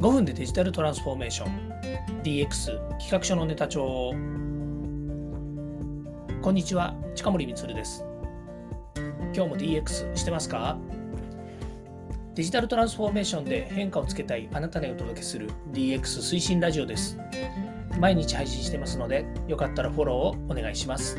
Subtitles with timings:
[0.00, 2.22] 5分でデジタルトランスフォーメーション。
[2.22, 4.12] DX 企画書のネタ帳。
[6.40, 8.04] こんにちは近森光です。
[9.34, 10.78] 今日も DX してますか？
[12.36, 17.18] デジタルトランスフォーメーションで変化をつけたいあなたにお届けする DX 推進ラジオです。
[17.98, 21.18] 毎日配信してますのでよかったらフォローをお願いします。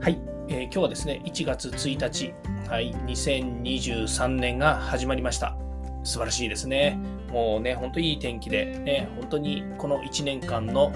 [0.00, 2.32] はい、えー、今日はですね1月1日
[2.70, 5.56] はい2023年が始まりました。
[6.04, 6.96] 素晴らしいですね。
[7.36, 10.90] もうね、本当にいい天気で、ね、本当にこの1年間の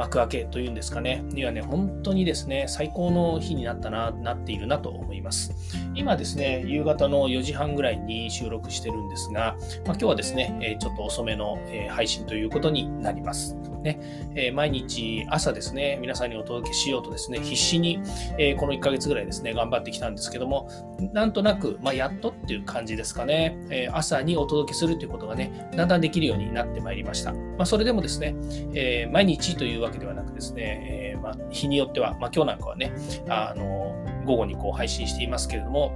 [0.00, 5.54] 幕開けというんですかね、にはね、本当にですね、最高の日になったな、なっているなと思います。
[5.94, 9.54] 今ですね、夕方の4時半ぐらいに収録してるんですが、まあ、
[9.84, 11.58] 今日はですね、ちょっと遅めの、
[11.90, 13.56] 配信ということになります。
[13.82, 18.00] ねえ毎日朝ですね、皆さんにお届けしようとですね、必死に、
[18.38, 20.68] えこの1ヶ月ぐらいですね、頑張ってきたんですけども、
[21.12, 27.32] なんとなく、まあ、やっとっていう感じですかね、え朝にお届けするということがね、だんだんできるようになってまいりました。
[27.32, 28.34] まあ、それでもですね、
[28.74, 32.92] え毎日というわけではなくですね、えー、まあ、日によっては、まあ、今日なんかはね、
[33.28, 33.94] あの
[34.26, 35.92] 午後にこう配信していますけれども、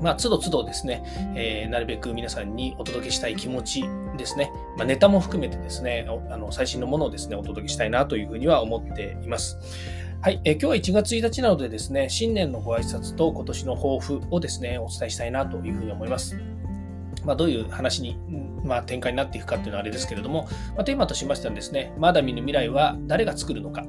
[0.00, 1.02] まあ、都度都度ですね、
[1.36, 3.84] えー、なるべく皆さんにお届けしたい気持ち
[4.16, 9.58] ですね、まあ、ネタも含めてですね、あの最新のものをですね、お届けしたいなというふうには思っています。
[10.20, 16.36] はい、えー、今日は1月1日なのでですね、新年のご挨拶と今年の抱負をですね、お伝えしたいなというふうに思います。
[17.24, 18.16] まあ、どういう話に、
[18.64, 23.84] まあ、展開になっていくかっていうのはあれですけれども、まあ、テーマとしましてはですね、まだ見ぬ未来は誰が作るのか、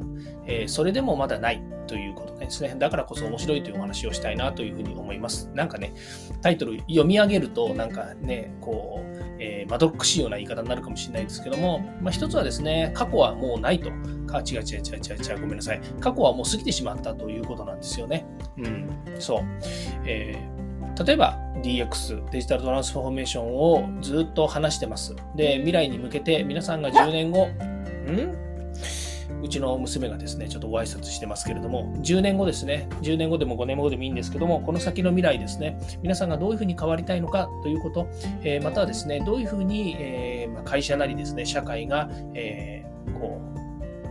[0.47, 2.75] えー、それでもまだないということですね。
[2.77, 5.49] だからこそ面白いというお話をしたいなというふうに思います。
[5.53, 5.93] なんかね、
[6.41, 13.91] タイトル読み上げると、なんかね、こう、えー、まどっくしいような言い方になるかもしれないですけども、まあ、一つはですね、過去はもうないと。
[14.25, 15.81] か違う違う違う違う違う、ごめんなさい。
[15.99, 18.25] 過去はもう過ぎてしまったということなんですよね。
[18.57, 19.41] うん、そう。
[20.05, 20.54] えー
[21.03, 25.15] 例えば DX、デジタルトランスフォーメーションをずっと話してます。
[25.35, 28.45] で、未来に向けて皆さんが10年後、ん？
[29.41, 38.07] うちの娘がですね、ちょっとご挨拶してますけれども、10年後ですね、10年後でも5年後でもいいんですけども、この先の未来ですね、皆さんがどういうふうに変わりたいのかということ、
[38.43, 40.35] えー、またはですね、どういうふうに、えー
[40.65, 43.39] 会社なりですね、社会が、えー、こ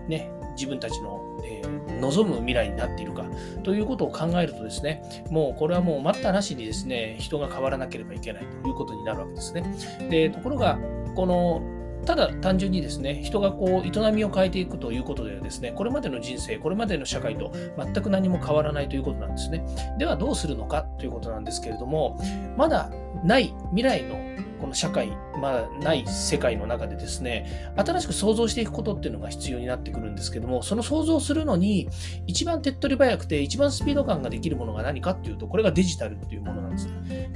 [0.07, 1.14] う、ね、自分たちの、
[1.45, 3.25] えー、望む未来になっているか
[3.63, 9.65] ということを考えるとですね、もうこれはもう待ったなしにですね、人が変わらなければいけないということになるわけですね。
[10.11, 10.79] で、ところが、
[11.15, 11.63] この
[12.05, 19.65] ただ単純にですね、人がこう営みを変えていくということではですね、これまでの人生、これまでの社会と全く何も変わらないということなんですね。
[19.99, 22.19] ではどうするのかということなんですけれども、
[22.57, 22.91] まだ
[23.23, 24.17] ない未来の
[24.65, 31.91] この社会、まだない世界の中でですね、新しく想像していくことっていうのが必要になってくるんですけども、その想像するのに、
[32.27, 36.89] 一番手っ取り早くて、一番スピード感ができるものが何かっていうと、これがデジタルっていうものなんです。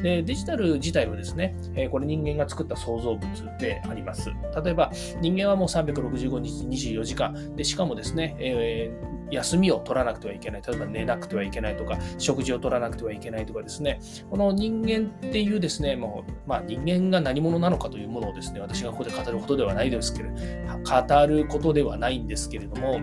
[0.02, 4.30] で、デジタル自体はですね、えこれ人間が作った創造物であります。
[4.64, 4.90] 例えば、
[5.20, 10.62] 人間はもう365日24時間、で、しかもですね、えー休みを取らなくてはいけない。
[10.66, 14.00] 例えば寝なくてはいけないとか、食事を取らなくてはいけないとかですね、
[14.30, 23.00] この人間っていうですね、もう、まあ人間が何者なのかというものをですね、私がここで語ることではないですけれど、語ることではないんですけれども、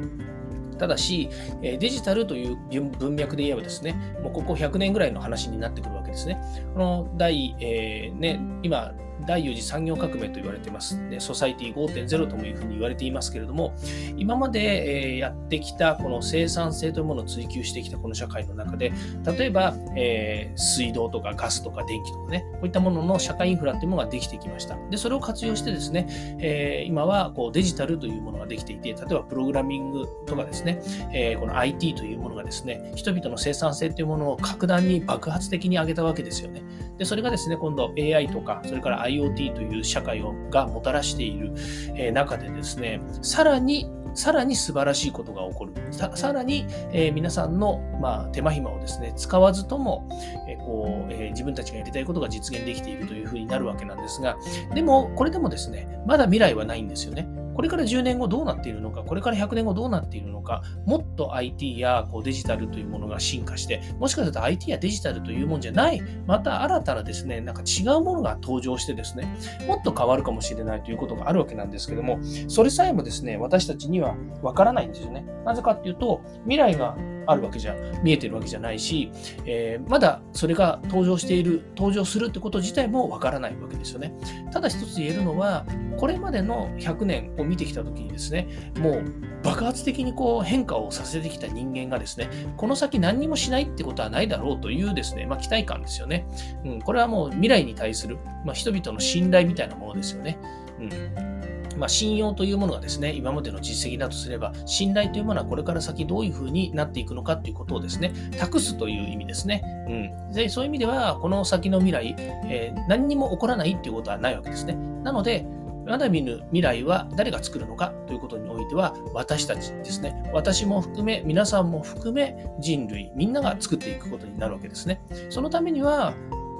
[0.78, 1.30] ただし、
[1.62, 2.58] デジタルという
[3.00, 6.40] 文脈で言えばですね、もうここ100年ぐらいの話になってくるわけですね。
[6.74, 8.94] この第、えー、ね、今、
[9.26, 11.10] 第4次産業革命と言われています。
[11.10, 13.76] でソサイティ5.0ともいうふうに言われていますけれども、
[14.18, 18.92] 今まで、えやってきたこの生産性というものを追求してきたこの社会の中で、
[19.38, 24.78] 例えば、えー、水道とかガスとか電気とかね、こういったものの社会インフラっていうものができてきました。
[24.90, 30.82] で、それを活用してですね、えー、今はこうデジタルというものができていて、例えばプログラミングとかですね、
[31.14, 36.64] えー、この IT というものがですね、人々の生産性というものを格段に爆発的に上げたわけですよね。
[36.98, 41.54] で、それがですね、今度 AI とか、それから IoT という社会をがもたらしている、
[41.96, 45.74] え中でですね、さらにさらに素晴らしいことが起こる。
[45.92, 50.08] さらに、えー、皆さんの、まあ、手間暇をですね、使わずとも、
[50.48, 54.38] えー、こうえー、自分たちがやりたいことが実現できているというふうになるわけなんですが、
[54.74, 57.28] でも、これでもですね、まだ未来はないんですよね。
[57.56, 69.34] これから10年後どうなっているのか、これから100年後どうなっているのか、もっと IT やこうデジタルというものが進化して、もしかすると IT やデジタルというもんじゃない、また新たなですね、なんか違うものが登場してですね、
[69.68, 72.20] もっと変わるかもしれないということがあるわけなんですけども、
[72.50, 75.26] それさえもですね、私たちにはわからないんですよね。
[75.46, 79.12] なぜかっていうと、未来があるわけじゃ、見えてるわけじゃないし、
[79.46, 84.14] えー、まだそれが登場している、登場するってこと自体もわからないわけですよね。
[84.52, 85.66] ただ一つ言えるのは、
[85.98, 89.04] これまでの100年を見てきたときにですね、もう
[89.44, 96.28] 爆発的にこう変化をさせてきた人間がですね、この先何にもしないってことはないだろうというですね、まあ、期待感ですよね。
[96.64, 100.38] うん、これはもう未来に対する、まあ、人々の信頼みたいなものですよね。
[100.80, 101.46] うん
[101.78, 109.64] まあ、信用というものがですね、今までの実績だとすれば、信頼というものはこれから先どういうふうになっていくのかということをですね、託すという意味ですね。
[109.88, 114.76] うん、でそういう意味では、この先の未来、えー、何にも起こらないっていうことはないわけですね。
[115.04, 115.46] なので、
[115.86, 120.32] まだ見ぬ未来は誰が作るのかということにおいては私たちですね。
[120.34, 125.02] 私も含め、皆さんも含め人類、みんなが作っていくことになるわけですね。
[125.30, 126.14] そのためには、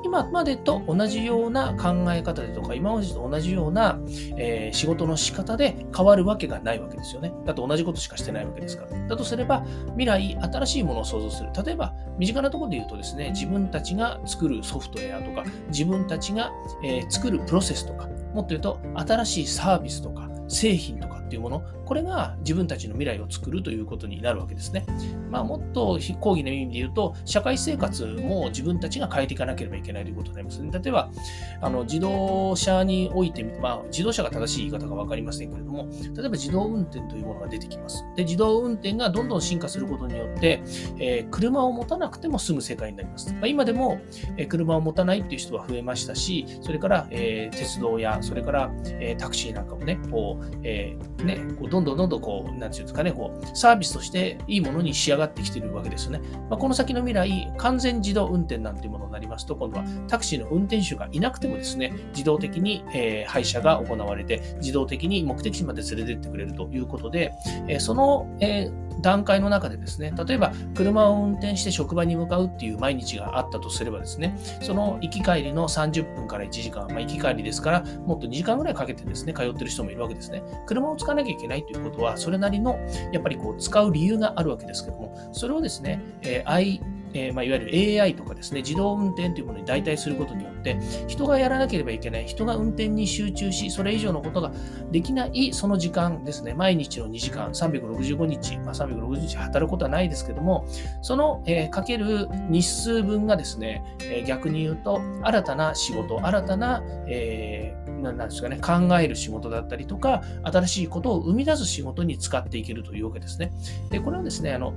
[0.06, 4.00] 今までと同じような考え方でとか、今までと同じような、
[4.38, 7.34] えー、仕事の仕方で変わるわけがないわけですよね。
[7.44, 9.08] だって同じことしかしてないわけですから。
[9.08, 9.66] だとすれば、
[9.98, 11.50] 未来、新しいものを想像する。
[11.66, 16.52] 例えば、身近なところで言うとですね、自分たちが作るソフトウェアとか、自分たちが、
[16.84, 24.86] えー、作るプロセスとか、もっと言うと、新しいサービスとか、製品とかっていうもの、これが自分たちの未来を作るということになるわけですね。
[25.30, 30.72] まあ、もっと講義の意味で言うと、社会生活も自分たちが変えていかなければいけないということになりますね。
[30.72, 31.10] 例えば、
[31.62, 38.04] あの自動車において、まあ、自動車が正しい言い方が分かりませんけれども、例えば自動運転というものが出てきます。
[38.16, 40.62] で、自動運転がどんどん進化することによって、
[41.00, 43.34] えー、車を持たなくても済む世界になります。
[43.34, 44.00] まあ、今でも、
[44.38, 56.22] えー、車を持たないっていう人は増えましたし、それから、えー、鉄道や、それから、えタクシーなんかもね、こう、えね、こうどんどんどんどんこう、なんていうんですかね、こう、サービスとしていいものに仕上がってきているわけですよね。
[56.50, 67.32] まあ、この先の未来、完全自動運転なんていうものになりますと、今度はタクシーの運転手がいなくてもですね、自動的に、えー、配車が行われて、自動的に目的地まで連れてってくれるということで、
[67.68, 80.44] えー、その、えー段階の中でですね、例えば車を運転して職場に向かうっていう毎日があったとすればですね、その行き帰りの30分から1時間、まあ、行き帰りですから、もっと2時間ぐらいかけてですね、通ってる人もいるわけですね。
[80.66, 82.80] 車を使わなきゃいけないということは、それなりの
[83.12, 86.82] やっぱりこう使う理由があるわけですけども、それをですね、えー
[87.16, 90.78] えー、まあ、いわゆる AI とかですね、自動運転というものに代替することによって、
[91.08, 94.52] 人がやらなければいけない、人が運転に集中し、それ以上のことが
[94.92, 100.68] できないその時間ですね、毎日の2時間、365日、まあ、360日働くことはないですけども、
[101.02, 113.54] その、えー、かける日数分がですね、えー、逆に言うと、新たな仕事、新たな、えー、なんですかね、考える仕事だったりとか、新しいことを生み出す仕事に使っていけるというわけですね。
[113.90, 114.74] で、これはですね、あの、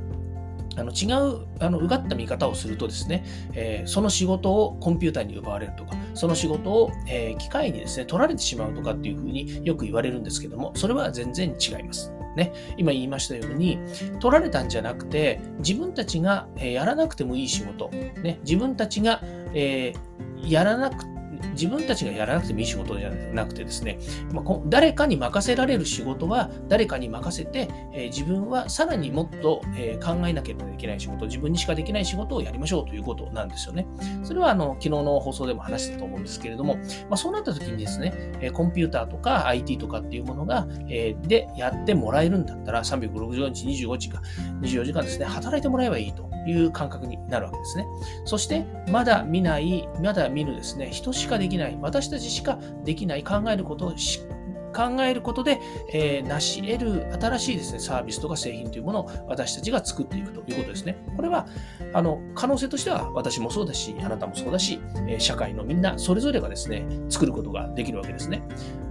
[0.79, 12.13] あの違うあのうがった見方をするとですね、えー、その仕事をコンピューターに奪われるとか、その仕事を、えー、機械にですね、取られてしまうとかっていうふうによく言われるんですけども、それは全然違います。
[12.37, 13.79] ね、今言いましたように、
[14.21, 19.21] 取られたんじゃなくて、自分たちが、えやらなくてもいい仕事、ね、自分たちが、
[19.55, 21.05] えー、やらなく
[21.53, 23.99] 自分たちがやらなくてもいい仕事じゃなくてですね、
[24.33, 33.87] まあ、誰かに任せられる仕事は誰かに任せて、え、自分はさらにもっと、え、考えなければいけない仕事、自分にしかできない仕事をやりましょうということなんですよね。
[34.23, 36.83] それはあの昨日の放送でも話したと思うんですけれども、ま
[37.13, 44.23] あ、そうなった時にですね、えコンピューターとか IT とかっていうものが、え、でやってもらえるんだったら365日25時間、
[44.63, 46.28] 24時間ですね、働いてもらえばいいと。
[46.47, 47.87] いう感覚になるわけですね。
[48.25, 53.95] そして、まだ見ない、まだ見ぬですね、人しかできない、私たちしかできない、考えることを
[54.75, 55.61] 考えることで、
[55.93, 60.99] えー、成し得る新しいですね、サービスとか製品というものを私たちが作っていくということですね。
[61.17, 61.47] これは、
[61.93, 68.43] あの、可能性としては私もそうだし、あなたもそうだし、えー、社会のみんなそれぞれがですね、作ることができるわけですね。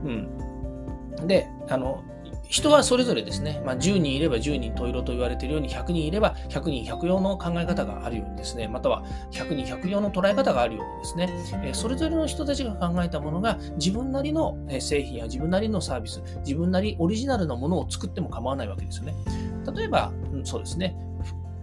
[0.04, 1.28] うん。
[1.28, 2.04] で、あの、
[2.50, 11.30] 人はそれぞれですね、まあ、10人いれば10人十色と言われているように、100人いれば100人100用の考え方があるようにですね、または100人100用の捉え方があるようにですね、
[11.66, 19.14] えそれぞれの人たちが考えたものが自分なりの製品や自分なりのサービス、自分なりオリジナルのものを作っても構わないわけですよね。
[19.76, 20.12] 例えば、
[20.44, 20.96] そうですね、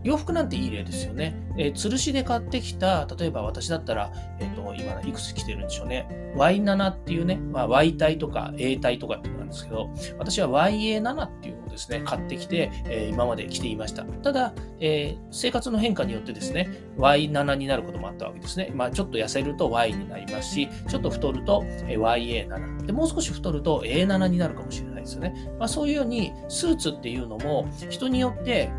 [0.04, 1.34] 洋服なんていい例ですよね。
[1.56, 6.06] えー、吊るしで買ってきた、例えば私だったら、えっ、ー、と、今いくつ着てるんでしょうね。
[6.36, 14.04] Y7 っていうね、まあ、Y 体とか A 体とかっていうのなんですけど、私は YA7 っていうのをですね、買ってきて、えー、今まで着ていました。
[14.04, 18.72] ただ、え生活の変化によってですね、Y7 になることもあったわけですね。
[18.74, 22.86] まあ、ちょっと痩せると Y になりますし、ちょっと太ると YA7。
[22.86, 25.34] で、もう少し太ると A7 になるかもしれないですよね。
[25.58, 28.70] まあ、そういうように、スーツっていうのも人によって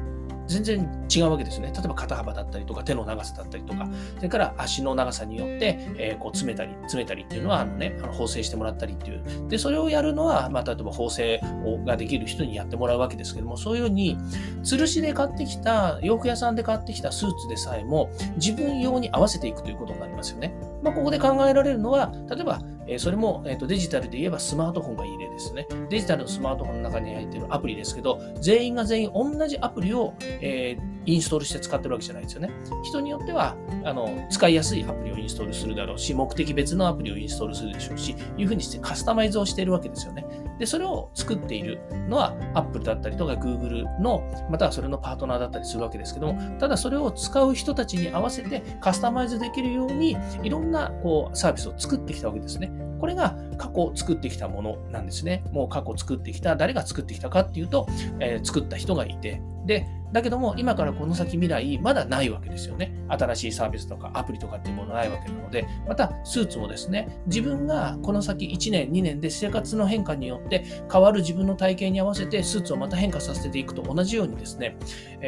[0.48, 1.72] 全然違うわけですね。
[1.74, 3.88] 例えば肩幅だったりとか手の長さだったりとか、
[4.18, 9.24] それから足の長さによって、えー、こう詰めたり、詰めたりっていうのは、あのね、あの縫製してもらったりっていう。
[9.50, 11.42] で、それをやるのは、まあ、例えば縫製
[11.86, 14.18] ができる人にやってもらうわけですけども、そういうように、
[14.64, 20.54] 吊るしで買ってきた、洋服屋さんで買ってきたスーツでさえも、自分用に合わせていくということになりますよね。
[20.84, 25.68] まあ、ここで考えられるのは、例えば、えそれも、えー、とデジタルで言えばスマートフォンがいい例ですね。
[25.90, 32.50] デジタルのスマートフォンの中に入っているアプリですけど、全員が全員同じアプリを、えー、インストールして使ってるわけじゃないですよね。
[32.84, 40.26] 人によってはあの使いやすいアプリをインストールするだろうし、目的別のアプリをインストールするでしょうし、いうふうにしてカスタマイズをしているわけですよね。
[40.60, 52.72] で、それを作っているのは Apple だったりとか Google の、またはそれのパートナーだったりするわけですけども、ただそれを使う人たちに合わせてカスタマイズできるように、いろんなこうサービスを作ってきたわけですね。
[53.00, 55.44] これが過去作ってきたものなんですね。
[55.52, 57.88] もう過去作ってきた、誰が作ってきたかっていうと、
[58.20, 62.96] えー、作った人がいて、で、だけども今からこの先未来まだないわけですよね。
[63.10, 74.78] 新しいサービスとかアプリとかっていうものないわけなので、またスーツもですね、自分がこの先1年、2年で生活の変化によって変わる自分の体型に合わせてスーツをまた変化させていくと同じようにですね、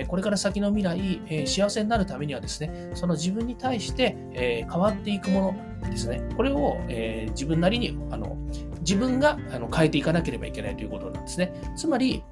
[0.08, 4.15] これから先の未来、幸せになるためにはですね、その自分に対して
[4.70, 6.77] 変わっていくものですね、これを
[7.32, 8.38] 自分なりにあの
[8.79, 9.38] 自分が
[9.75, 11.51] 変えていかなければいけないということなんですね。
[11.75, 12.24] つまり、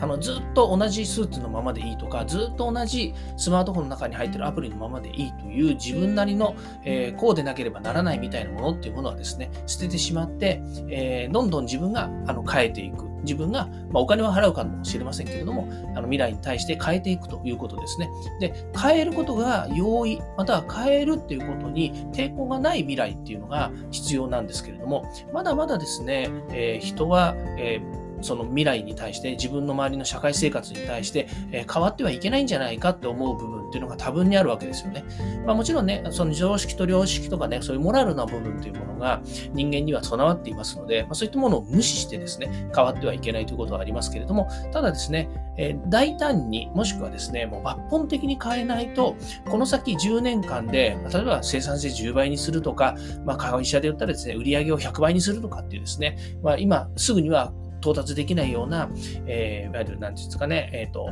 [0.00, 13.06] あのずっと同じスーツのままでいいとか、ずっと同じスマートフォンの中に入ってるアプリのままでいいという自分なりの、えー、こうでなければならないみたいなものっていうものはですね、捨ててしまって、えー、どんどん自分があの変えていく。
[13.26, 18.08] 自分が、まあ、お金は払うかもしれませんけれども、あの未来に対して変えていくということですね。
[18.38, 35.04] で、変えることが容易、または変えるっていうことに抵抗がない未来っていうのが必要なんですけれども、まだまだですね、えー、人は、えーその未来に対して自分の周りの社会生活に対して、え変わってはいけないんじゃないかって思う部分っていうのが多分にあるわけですよね。
[35.44, 39.20] まあ、もちろんね、その常識と良識とかね、そういうモラルな部分というものが
[39.52, 49.16] 人間には備わっていますので、まあ、そういったものを無視してですね、変わってはいけないということはありますけれども、ただですね、え、大胆にもしくはですね、もう抜本的に変えないと、
[49.48, 58.88] この先10年間で、例えば生産性10倍にするとか、まあ、会社で言ったらですね、売上を100倍にするとかっていうですね、まあ、今すぐには到達できないような、
[59.26, 61.08] えー、いわゆる、なんていうんですかね、えっ、ー、と、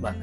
[0.00, 0.14] まあ、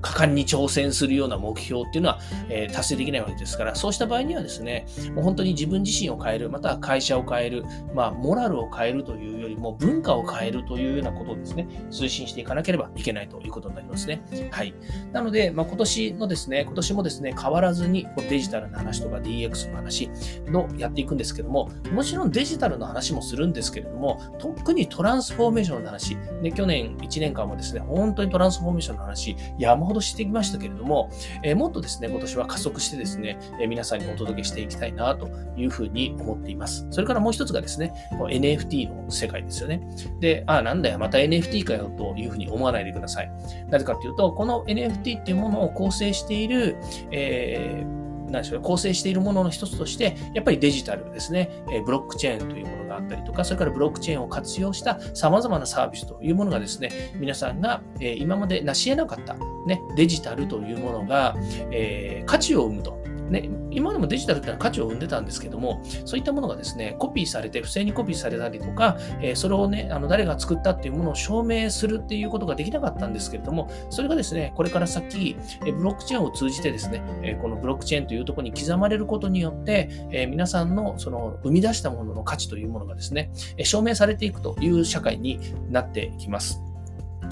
[0.00, 7.64] 果敢に挑戦するような目標っていうのは、えー、達成できないわけですから、そうした場合にはですね、もう本当に自分自身を変える、または会社を変える、
[7.94, 14.22] まあ、モラルを変えるというよりも文化を変えるというようなことをですね、推進していかなければいけないということになりますね。
[14.50, 14.74] はい。
[15.12, 20.10] なので、まあ、今年のですね、今年もですね、変わらずにデジタルの話とか DX の話
[20.46, 31.10] のやっていくんですけども、もちろんデジタルの話もするんですけれども、特にトランスフォーメーションの話、で去年1年間もですね、本当にトランスフォーメーションの話、山ほどしてきましたけれども、
[31.42, 36.86] えー、もっとですね、今年は加速してですね、えー、皆さんにお届けしていきたいなというふうに思っています。
[36.90, 39.80] それからもう一つがですね、NFT の世界ですよね。
[40.20, 43.30] で、あ、なんだよ、また NFT かよというふうに思わないでください。
[43.68, 46.76] なぜかというと、この NFT っていうものを構成している、
[47.10, 59.34] えー何でしょう構成しているものの一つとして、やっぱりデジタルですね、えブロックチェーンというものがあったりとか、それからブロックチェーンを活用した様々なサービスというものがですね、皆さんが、え今まで成し得なかった、
[59.66, 61.36] ね、デジタルというものが、
[61.70, 62.98] え価値を生むと。
[63.30, 83.30] ね、今までもデジタルってのは価値を生んでたんですけども、そういったものがですね、コピーされて、不正にコピーされたりとか、えー、それをね、あの誰が作ったっていうものを証明するっていうことができなかったんですけれども、それがですね、これから先、えブロックチェーンを通じてですね、えこのブロックチェーンというところに刻まれることによって、え皆さんのその生み出したものの価値というものがですね、
[83.62, 86.67] 証明されていくという社会になっていきます。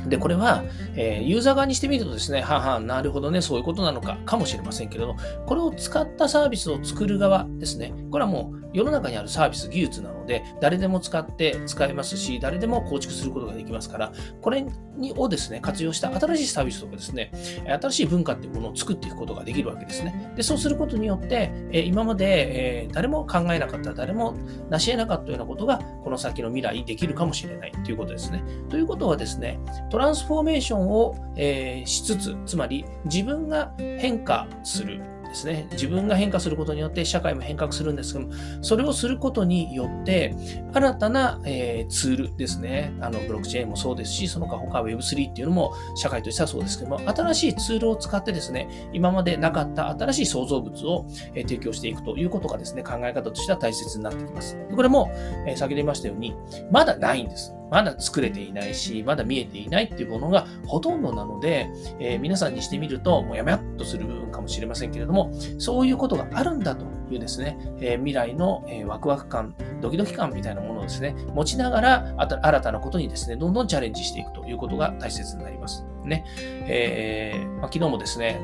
[0.07, 14.13] で、これは、えー、ユーザー側にしてみるとですね、はは、なるほどね、そういうことなのか、かもしれませんけれども、これを使ったサービスを作る側ですね、これはもう世の中にあるサービス、技術なので、誰でも使って使えますし、誰でも構築することができますから、
[14.43, 17.33] これにをですね、活用した新しいサービスとかですね、
[17.81, 20.33] 新しい文化っていうものを作っていくことができるわけですね。
[20.37, 24.35] で、そうすることによって、え今まで、え誰も考えなかった、誰も
[24.69, 28.43] 成し得なかったようなことが、この先の未来できるかもしれないということですね。
[28.69, 29.59] ということはですね、
[29.91, 35.01] トランスフォーメーションを、えしつつ、つまり自分が変化する。
[35.29, 35.69] ですね。
[35.73, 40.35] 自分が変化することによって社会も変革するんですけども、それをすることによって、
[40.73, 42.95] 新たな、えー、ツールですね。
[43.01, 54.57] あの、ブロックチェーンもそうですし、その他他 Web3 っていうのも社会としてはそうですけども、新しいツールを使ってですね、今までなかった新しい創造物を、えー、提供していくということがですね、考え方としては大切になってきます。
[54.75, 55.11] これも、
[55.47, 56.35] えー、先ほど言いましたように、
[56.71, 57.53] まだないんです。
[57.71, 61.69] まだ作れていないし、まだ見えていないっていうものがほとんどなので、
[61.99, 75.85] えー、皆さんにしてみると、もうやめやっとする部分かもしれませんけれども、そういうことがあるんだというですね、えー、未来の、えー、ワクワク感、ドキドキ感みたいなものをですね、持ちながら、新たなことにですね、どんどんチャレンジしていくということが大切になります。
[76.05, 76.25] ね。
[76.69, 78.41] えーまあ、昨日もですね、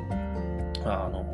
[0.84, 1.24] あの、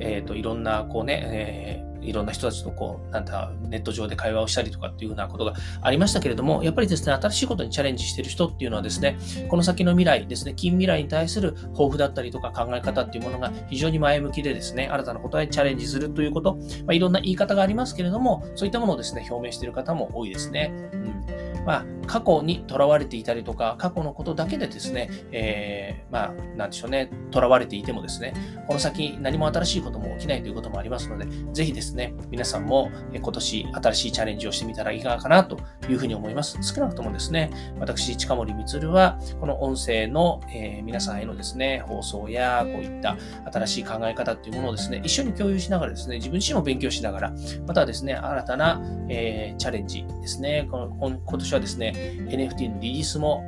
[0.00, 9.18] えっ、と、いろんな、こうね、えーいろんな人たちとこう、なんだ、ネット上で会話をしたりとかっていうふうなことがありましたけれども、やっぱりですね、新しいことにチャレンジしている人っていうのはですね、
[9.48, 20.72] この先の未来ですね、近未来に対する抱負だったりとか考え方っていうものが非常に前向きでですね、新たなことへチャレンジするということ、まあ、いろんな言い方がありますけれども、そういったものをですね、表明している方も多いですね。
[20.92, 21.33] うん
[21.66, 28.34] まあ、過去にとらわれていたりとか、過去のことだけでですね、えー、まあ、なんでしょうね、とらわれていてもですね、
[28.66, 36.58] この先何も新しいことも起きないということもありますので、ぜひですね、皆さんも今年新しいチャレンジをしてみたらいかがかなというふうに思います。
[36.62, 43.16] 少なくともですね、私、近森光は、この音声の、えー、皆さんへのですね、放送や、こういった
[43.52, 47.32] 新しい考え方っていうものをですね、一緒に共有しながらですね、自分自身も勉強しながら、
[47.66, 51.92] またはですね、新たな、えー、チャレンジですね、この今年はですね、
[52.28, 53.44] NFT のリリースも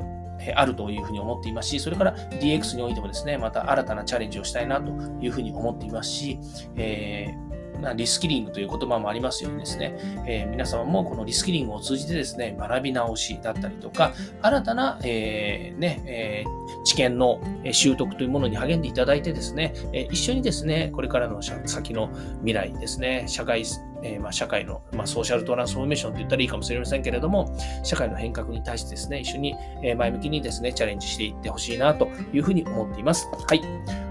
[0.54, 6.38] あるというふうに思っていますし、それから DX においてもですね、また新たなチャレンジをしたいなというふうに思っていますし、
[6.76, 7.46] えー
[7.80, 9.96] ま、リスキリングという言葉もありますようにですね、
[10.26, 17.40] えー、皆様もこのリスキリングを通じてですね、学び直しだったりとか、新たな、えー、ね、えー、知見の
[17.72, 22.10] 習得というものに励んでいただいてですね、え一緒にですね、これからの先の
[22.40, 23.64] 未来ですね、社会
[24.06, 29.54] えー、まあ、社会の、まあ、ソーシャルトランスフォーメーションと言ったらいいかもしれませんけれども、社会の変革に対してですね、一緒に
[29.96, 33.28] 前向きにですね、チャレンジしていってほしいなというふうに思っています。
[33.48, 33.60] はい。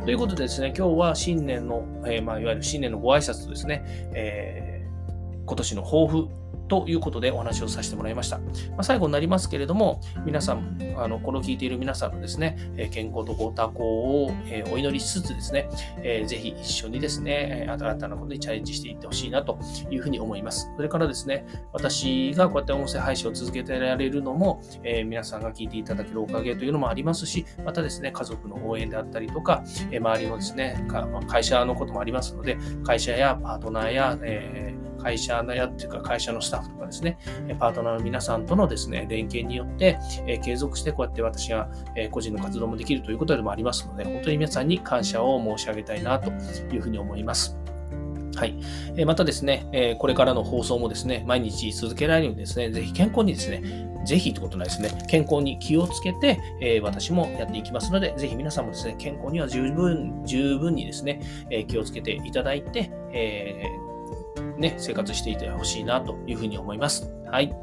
[0.03, 3.83] ということでですね、今日は新年の、え、まあ、いわゆる新年のご挨拶とですね、
[4.13, 6.27] えー、今年の抱負
[6.67, 8.39] ということでお話をさせてもらいました。
[8.39, 8.45] ま
[8.79, 12.57] あ、最後になりますけれども、皆さん、あのこの聞いている皆さんのですね、
[12.91, 14.31] 健康とご多幸を
[14.71, 15.69] お祈りしつつですね、
[16.25, 20.69] ぜひ一緒にですね、新たなことにチャレンジしていってほしいなというふうに思います。
[20.75, 30.85] それからですね、私がこうやって音声配信を続けてられるのも、え皆さんが聞いていただけるおかげというのもありますし、またですね、家族の応援であったりとか、周りのですね、
[31.27, 34.64] 会社のこともありますので、会社やパートナーや、えー
[35.05, 37.19] 会社のやっていうか会社のスタッフとかですね、
[37.59, 46.31] パートナーの皆さんとのですね、連携によって、え継続してこうやって私が、え個人の活動もできるということでもありますので、本当に皆さんに感謝を申し上げたいなと
[46.73, 47.55] いうふうに思います。
[48.35, 48.59] はい。
[48.97, 53.61] えまたですね、えこれからの放送もですね、毎日続けられるようにですね、ぜひ健康にですね、
[54.05, 63.65] ぜひってことないですね、健康に気をつけて、え私もやっていきますので、ぜひ皆さんもですね、健康には十分、十分にですね、え気をつけていただいて、え
[64.57, 67.11] ね、生活していてほしいなというふうに思います。
[67.29, 67.53] はい。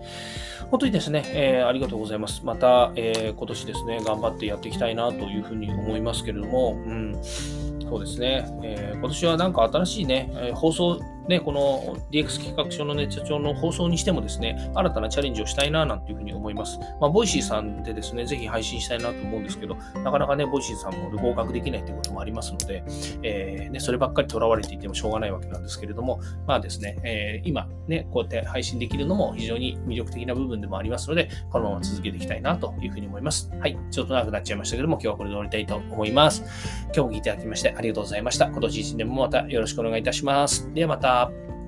[0.71, 2.45] 本当にですね、えー、ありがとうございます。
[2.45, 16.79] また、えー、今年ですね、頑張ってやっていきたいなというふうに思いますけれども、うん、そうですね、えー、今年はなんか新しいね、え放送ね、この DX 企画書のね、社長の放送にしてもですね、新たなチャレンジをしたいな、なんていうふうに思います。
[17.01, 22.83] まあ、 Voicy さんでですね、ぜひ配信したいなと思うんですけど、なかなかね、 Voicy さんも合格できないということもありますので、
[23.23, 33.51] えー、ね、そればっかり囚われていてもしょうがないわけなんですけれども、まあですね、えー、今ね、こうやって配信できるのも非常に魅力的な部分でもありますので、このまま続けていきたいなというふうに思います。
[33.61, 36.43] はい、ちょっと長くなっちゃいましたけども、今日はこれで終わりたいと思います。
[36.87, 38.47] 今日も聞いていただきましてありがとうございました。
[38.47, 40.73] 今年1年もまたよろしくお願いいたします。
[40.75, 41.62] ではまたした。